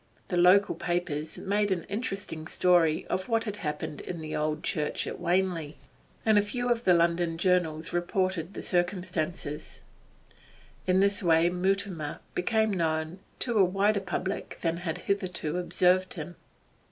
The 0.29 0.35
local 0.37 0.73
papers 0.73 1.37
made 1.37 1.69
an 1.69 1.83
interesting 1.83 2.47
story 2.47 3.05
of 3.05 3.29
what 3.29 3.43
had 3.43 3.57
happened 3.57 4.01
in 4.01 4.19
the 4.19 4.35
old 4.35 4.63
church 4.63 5.05
at 5.05 5.19
Wanley, 5.19 5.77
and 6.25 6.39
a 6.39 6.41
few 6.41 6.67
of 6.69 6.85
the 6.85 6.95
London 6.95 7.37
journals 7.37 7.93
reported 7.93 8.55
the 8.55 8.63
circumstances; 8.63 9.81
in 10.87 11.01
this 11.01 11.21
way 11.21 11.51
Mutimer 11.51 12.19
became 12.33 12.71
known 12.71 13.19
to 13.37 13.59
a 13.59 13.63
wider 13.63 13.99
public 13.99 14.57
than 14.61 14.77
had 14.77 14.97
hitherto 14.97 15.59
observed 15.59 16.15
him. 16.15 16.35